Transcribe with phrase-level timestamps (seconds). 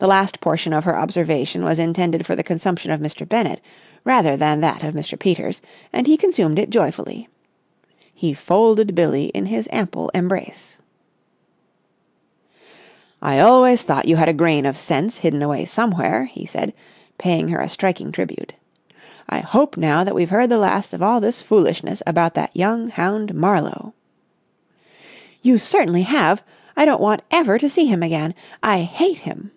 [0.00, 3.28] The last portion of her observation was intended for the consumption of Mr.
[3.28, 3.60] Bennett,
[4.04, 5.18] rather than that of Mr.
[5.18, 5.60] Peters,
[5.92, 7.26] and he consumed it joyfully.
[8.14, 10.76] He folded Billie in his ample embrace.
[13.20, 16.74] "I always thought you had a grain of sense hidden away somewhere," he said,
[17.18, 18.52] paying her a striking tribute.
[19.28, 22.86] "I hope now that we've heard the last of all this foolishness about that young
[22.88, 23.94] hound Marlowe."
[25.42, 26.44] "You certainly have!
[26.76, 28.34] I don't want ever to see him again!
[28.62, 29.50] I hate him!"